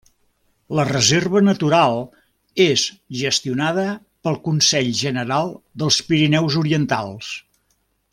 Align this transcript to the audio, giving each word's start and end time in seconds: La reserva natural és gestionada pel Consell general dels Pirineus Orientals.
La 0.77 0.83
reserva 0.91 1.41
natural 1.47 1.99
és 2.65 2.85
gestionada 3.19 3.85
pel 4.29 4.39
Consell 4.49 4.89
general 5.03 5.53
dels 5.83 6.01
Pirineus 6.09 6.57
Orientals. 6.63 7.31